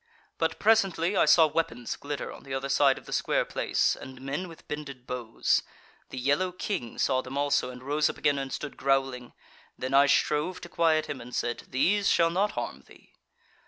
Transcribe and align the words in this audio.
"But 0.39 0.57
presently 0.57 1.15
I 1.15 1.25
saw 1.25 1.45
weapons 1.45 1.95
glitter 1.95 2.33
on 2.33 2.41
the 2.41 2.55
other 2.55 2.69
side 2.69 2.97
of 2.97 3.05
the 3.05 3.13
square 3.13 3.45
place, 3.45 3.95
and 3.95 4.19
men 4.19 4.47
with 4.47 4.67
bended 4.67 5.05
bows. 5.05 5.61
The 6.09 6.17
yellow 6.17 6.51
king 6.51 6.97
saw 6.97 7.21
them 7.21 7.37
also, 7.37 7.69
and 7.69 7.83
rose 7.83 8.09
up 8.09 8.17
again 8.17 8.39
and 8.39 8.51
stood 8.51 8.77
growling; 8.77 9.33
then 9.77 9.93
I 9.93 10.07
strove 10.07 10.59
to 10.61 10.69
quiet 10.69 11.05
him, 11.05 11.21
and 11.21 11.35
said, 11.35 11.65
'These 11.67 12.07
shall 12.09 12.31
not 12.31 12.53
harm 12.53 12.81
thee.' 12.87 13.13